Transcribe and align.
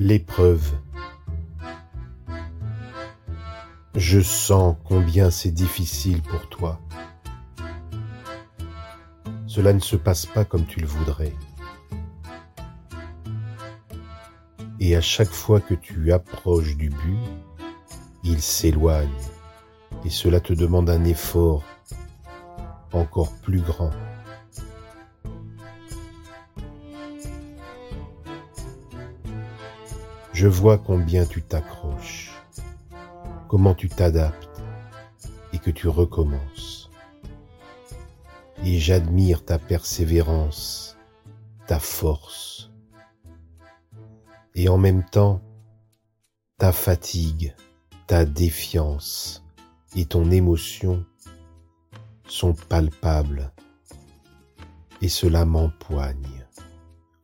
L'épreuve. 0.00 0.72
Je 3.94 4.20
sens 4.20 4.76
combien 4.84 5.30
c'est 5.30 5.52
difficile 5.52 6.20
pour 6.20 6.48
toi. 6.48 6.80
Cela 9.46 9.72
ne 9.72 9.78
se 9.78 9.94
passe 9.94 10.26
pas 10.26 10.44
comme 10.44 10.66
tu 10.66 10.80
le 10.80 10.86
voudrais. 10.86 11.32
Et 14.80 14.96
à 14.96 15.00
chaque 15.00 15.30
fois 15.30 15.60
que 15.60 15.74
tu 15.74 16.12
approches 16.12 16.76
du 16.76 16.88
but, 16.90 17.18
il 18.24 18.42
s'éloigne 18.42 19.08
et 20.04 20.10
cela 20.10 20.40
te 20.40 20.52
demande 20.52 20.90
un 20.90 21.04
effort 21.04 21.62
encore 22.92 23.32
plus 23.42 23.60
grand. 23.60 23.90
Je 30.34 30.48
vois 30.48 30.78
combien 30.78 31.24
tu 31.26 31.42
t'accroches, 31.42 32.32
comment 33.46 33.72
tu 33.72 33.88
t'adaptes 33.88 34.64
et 35.52 35.58
que 35.58 35.70
tu 35.70 35.86
recommences. 35.86 36.90
Et 38.64 38.80
j'admire 38.80 39.44
ta 39.44 39.60
persévérance, 39.60 40.96
ta 41.68 41.78
force 41.78 42.72
et 44.56 44.68
en 44.68 44.76
même 44.76 45.04
temps 45.04 45.40
ta 46.58 46.72
fatigue, 46.72 47.54
ta 48.08 48.24
défiance 48.24 49.44
et 49.94 50.04
ton 50.04 50.32
émotion 50.32 51.06
sont 52.26 52.54
palpables 52.54 53.52
et 55.00 55.08
cela 55.08 55.44
m'empoigne. 55.44 56.44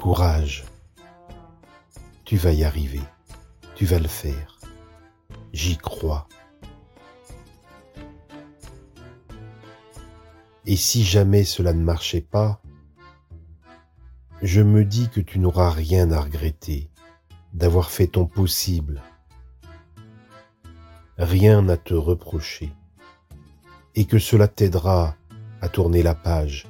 Courage, 0.00 0.64
tu 2.26 2.36
vas 2.36 2.52
y 2.52 2.64
arriver, 2.64 3.02
tu 3.76 3.86
vas 3.86 4.00
le 4.00 4.08
faire, 4.08 4.58
j'y 5.52 5.76
crois. 5.76 6.26
Et 10.66 10.74
si 10.74 11.04
jamais 11.04 11.44
cela 11.44 11.72
ne 11.72 11.84
marchait 11.84 12.20
pas, 12.20 12.60
je 14.42 14.60
me 14.60 14.84
dis 14.84 15.08
que 15.08 15.20
tu 15.20 15.38
n'auras 15.38 15.70
rien 15.70 16.10
à 16.10 16.20
regretter 16.20 16.90
d'avoir 17.54 17.92
fait 17.92 18.08
ton 18.08 18.26
possible. 18.26 19.02
Rien 21.18 21.68
à 21.68 21.76
te 21.76 21.94
reprocher. 21.94 22.72
Et 23.94 24.04
que 24.04 24.18
cela 24.18 24.48
t'aidera 24.48 25.14
à 25.60 25.68
tourner 25.68 26.02
la 26.02 26.16
page. 26.16 26.66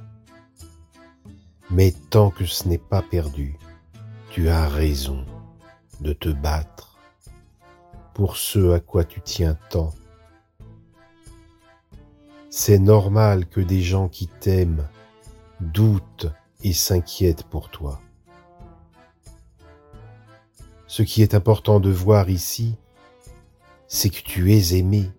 Mais 1.70 1.94
tant 2.10 2.30
que 2.30 2.44
ce 2.44 2.68
n'est 2.68 2.78
pas 2.78 3.00
perdu, 3.02 3.56
tu 4.30 4.50
as 4.50 4.68
raison 4.68 5.24
de 6.00 6.12
te 6.12 6.28
battre 6.28 6.98
pour 8.14 8.36
ce 8.36 8.72
à 8.72 8.80
quoi 8.80 9.04
tu 9.04 9.20
tiens 9.20 9.58
tant. 9.70 9.92
C'est 12.48 12.78
normal 12.78 13.46
que 13.46 13.60
des 13.60 13.82
gens 13.82 14.08
qui 14.08 14.28
t'aiment 14.28 14.88
doutent 15.60 16.28
et 16.62 16.72
s'inquiètent 16.72 17.44
pour 17.44 17.68
toi. 17.70 18.00
Ce 20.86 21.02
qui 21.02 21.20
est 21.20 21.34
important 21.34 21.80
de 21.80 21.90
voir 21.90 22.30
ici, 22.30 22.76
c'est 23.86 24.08
que 24.08 24.22
tu 24.22 24.54
es 24.54 24.76
aimé, 24.78 25.10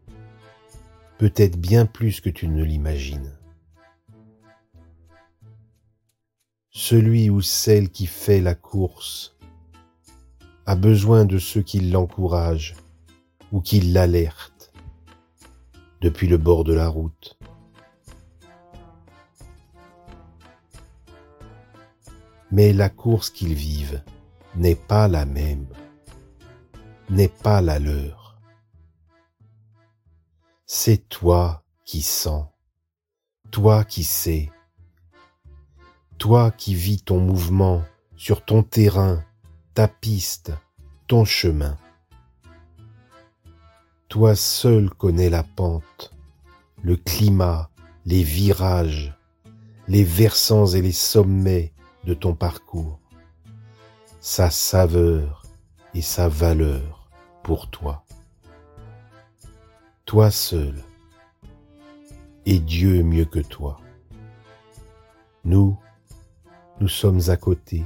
peut-être 1.20 1.58
bien 1.58 1.86
plus 1.86 2.22
que 2.22 2.30
tu 2.30 2.48
ne 2.48 2.64
l'imagines. 2.64 3.32
Celui 6.72 7.30
ou 7.30 7.42
celle 7.42 7.90
qui 7.90 8.08
fait 8.08 8.42
la 8.42 8.56
course 8.56 9.37
a 10.68 10.76
besoin 10.76 11.24
de 11.24 11.40
ceux 11.40 11.62
qui 11.62 11.80
l'encouragent 11.80 12.76
ou 13.54 13.62
qui 13.62 13.80
l'alertent 13.80 14.74
depuis 16.02 16.28
le 16.28 16.38
bord 16.38 16.66
de 16.66 16.74
la 16.74 16.90
route. 16.90 17.40
Mais 22.52 22.74
la 22.74 22.90
course 22.90 23.30
qu'ils 23.30 23.54
vivent 23.54 24.04
n'est 24.56 24.76
pas 24.76 25.08
la 25.08 25.26
même, 25.26 25.68
n'est 27.10 27.30
pas 27.30 27.62
la 27.62 27.80
leur. 27.80 28.38
C'est 30.66 31.08
toi 31.08 31.64
qui 31.86 32.02
sens, 32.02 32.46
toi 33.52 33.86
qui 33.86 34.04
sais, 34.04 34.52
toi 36.18 36.52
qui 36.52 36.76
vis 36.76 37.02
ton 37.02 37.22
mouvement 37.22 37.84
sur 38.18 38.44
ton 38.44 38.64
terrain, 38.64 39.24
ta 39.78 39.88
piste, 39.88 40.54
ton 41.06 41.24
chemin. 41.24 41.78
Toi 44.08 44.36
seul 44.36 44.90
connais 44.90 45.30
la 45.30 45.44
pente, 45.44 46.16
le 46.82 46.96
climat, 46.96 47.70
les 48.04 48.24
virages, 48.24 49.16
les 49.88 50.04
versants 50.04 50.66
et 50.66 50.82
les 50.82 50.92
sommets 50.92 51.74
de 52.06 52.16
ton 52.16 52.34
parcours 52.34 53.00
sa 54.20 54.50
saveur 54.50 55.44
et 55.94 56.02
sa 56.02 56.28
valeur 56.28 57.08
pour 57.44 57.70
toi. 57.70 58.04
Toi 60.06 60.32
seul 60.32 60.74
et 62.48 62.58
Dieu 62.58 63.04
mieux 63.04 63.26
que 63.26 63.42
toi. 63.42 63.80
Nous, 65.46 65.78
nous 66.80 66.88
sommes 66.88 67.22
à 67.28 67.38
côté, 67.38 67.86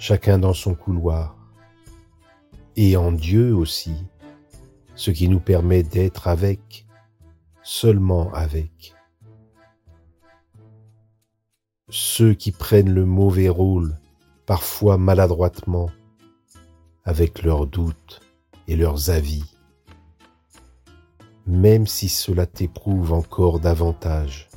chacun 0.00 0.38
dans 0.38 0.54
son 0.54 0.74
couloir, 0.74 1.36
et 2.74 2.96
en 2.96 3.12
Dieu 3.12 3.54
aussi, 3.54 3.94
ce 4.94 5.10
qui 5.10 5.28
nous 5.28 5.40
permet 5.40 5.82
d'être 5.82 6.26
avec, 6.26 6.86
seulement 7.62 8.32
avec. 8.32 8.94
Ceux 11.90 12.32
qui 12.32 12.50
prennent 12.50 12.94
le 12.94 13.04
mauvais 13.04 13.50
rôle 13.50 13.98
parfois 14.46 14.96
maladroitement, 14.96 15.90
avec 17.04 17.42
leurs 17.42 17.66
doutes 17.66 18.20
et 18.68 18.76
leurs 18.76 19.10
avis, 19.10 19.44
même 21.46 21.86
si 21.86 22.08
cela 22.08 22.46
t'éprouve 22.46 23.12
encore 23.12 23.60
davantage. 23.60 24.48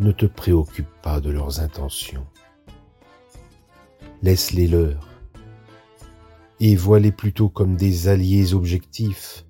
Ne 0.00 0.12
te 0.12 0.26
préoccupe 0.26 0.90
pas 1.02 1.20
de 1.20 1.30
leurs 1.30 1.60
intentions. 1.60 2.26
Laisse-les 4.22 4.66
leurs 4.66 5.08
et 6.60 6.74
vois-les 6.74 7.12
plutôt 7.12 7.48
comme 7.48 7.76
des 7.76 8.08
alliés 8.08 8.52
objectifs 8.52 9.46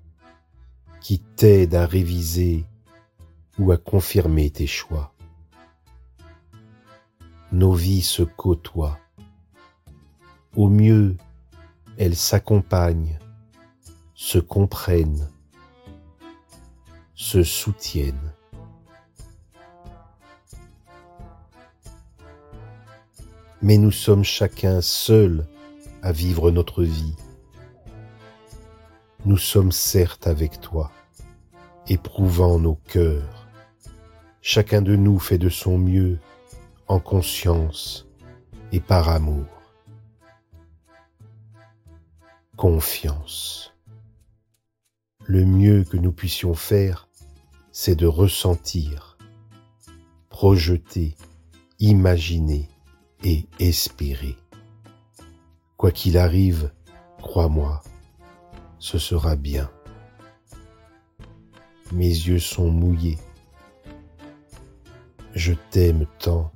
qui 1.01 1.19
t'aident 1.19 1.75
à 1.75 1.85
réviser 1.85 2.65
ou 3.57 3.71
à 3.71 3.77
confirmer 3.77 4.49
tes 4.51 4.67
choix 4.67 5.13
nos 7.51 7.73
vies 7.73 8.01
se 8.01 8.23
côtoient. 8.23 8.99
Au 10.55 10.69
mieux, 10.69 11.17
elles 11.97 12.15
s'accompagnent, 12.15 13.17
se 14.13 14.37
comprennent, 14.37 15.29
se 17.15 17.43
soutiennent. 17.43 18.28
Mais 23.61 23.77
nous 23.77 23.91
sommes 23.91 24.23
chacun 24.23 24.79
seuls 24.81 25.45
à 26.01 26.13
vivre 26.13 26.49
notre 26.49 26.83
vie. 26.83 27.15
Nous 29.25 29.37
sommes 29.37 29.73
certes 29.73 30.27
avec 30.27 30.61
toi, 30.61 30.91
éprouvant 31.87 32.57
nos 32.57 32.75
cœurs. 32.75 33.47
Chacun 34.41 34.81
de 34.81 34.95
nous 34.95 35.19
fait 35.19 35.37
de 35.37 35.49
son 35.49 35.77
mieux 35.77 36.19
en 36.87 37.01
conscience 37.01 38.07
et 38.71 38.79
par 38.79 39.09
amour. 39.09 39.45
Confiance. 42.55 43.73
Le 45.25 45.45
mieux 45.45 45.83
que 45.83 45.97
nous 45.97 46.13
puissions 46.13 46.53
faire, 46.53 47.09
c'est 47.73 47.95
de 47.95 48.07
ressentir, 48.07 49.17
projeter, 50.29 51.15
imaginer 51.79 52.69
et 53.23 53.45
espérer. 53.59 54.35
Quoi 55.77 55.91
qu'il 55.91 56.17
arrive, 56.17 56.71
crois-moi, 57.21 57.81
ce 58.79 58.97
sera 58.97 59.35
bien. 59.35 59.69
Mes 61.91 62.07
yeux 62.07 62.39
sont 62.39 62.69
mouillés. 62.69 63.17
Je 65.33 65.53
t'aime 65.71 66.05
tant 66.19 66.51